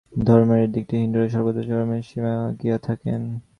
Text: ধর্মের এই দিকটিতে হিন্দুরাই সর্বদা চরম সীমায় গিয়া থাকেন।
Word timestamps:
ধর্মের 0.21 0.59
এই 0.59 0.69
দিকটিতে 0.73 0.95
হিন্দুরাই 0.97 1.29
সর্বদা 1.29 1.61
চরম 1.67 1.89
সীমায় 2.09 2.39
গিয়া 2.61 2.77
থাকেন। 2.87 3.21